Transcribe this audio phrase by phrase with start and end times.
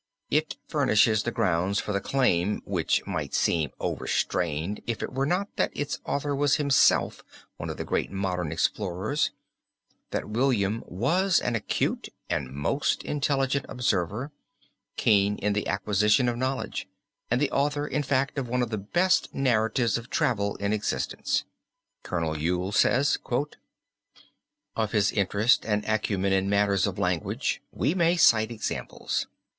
[0.31, 5.55] It furnishes the grounds for the claim (which might seem overstrained if it were not
[5.57, 7.23] that its author was himself
[7.57, 9.29] one of the greatest of modern explorers)
[10.09, 14.31] that William was an acute and most intelligent observer,
[14.97, 16.87] keen in the acquisition of knowledge;
[17.29, 21.43] and the author in fact of one of the best narratives of travel in existence.
[22.01, 22.35] Col.
[22.35, 23.19] Yule says:
[24.75, 29.27] "Of his interest and acumen in matters of language we may cite examples.